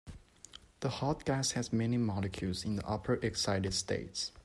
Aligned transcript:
The 0.79 0.89
hot 0.89 1.25
gas 1.25 1.51
has 1.51 1.71
many 1.71 1.95
molecules 1.97 2.65
in 2.65 2.75
the 2.77 2.87
upper 2.89 3.19
excited 3.23 3.75
states. 3.75 4.31